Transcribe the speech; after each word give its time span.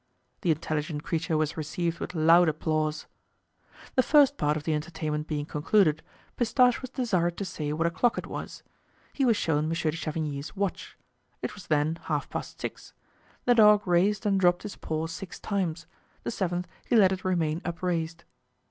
The 0.41 0.49
intelligent 0.49 1.03
creature 1.03 1.37
was 1.37 1.55
received 1.55 1.99
with 1.99 2.15
loud 2.15 2.49
applause. 2.49 3.05
The 3.93 4.01
first 4.01 4.35
part 4.35 4.57
of 4.57 4.63
the 4.63 4.73
entertainment 4.73 5.27
being 5.27 5.45
concluded 5.45 6.01
Pistache 6.37 6.81
was 6.81 6.89
desired 6.89 7.37
to 7.37 7.45
say 7.45 7.71
what 7.71 7.85
o'clock 7.85 8.17
it 8.17 8.25
was; 8.25 8.63
he 9.13 9.25
was 9.25 9.37
shown 9.37 9.69
Monsieur 9.69 9.91
de 9.91 9.97
Chavigny's 9.97 10.55
watch; 10.55 10.97
it 11.43 11.53
was 11.53 11.67
then 11.67 11.99
half 12.05 12.31
past 12.31 12.59
six; 12.59 12.93
the 13.45 13.53
dog 13.53 13.85
raised 13.85 14.25
and 14.25 14.39
dropped 14.39 14.63
his 14.63 14.75
paw 14.75 15.05
six 15.05 15.39
times; 15.39 15.85
the 16.23 16.31
seventh 16.31 16.67
he 16.89 16.95
let 16.95 17.11
it 17.11 17.23
remain 17.23 17.61
upraised. 17.63 18.23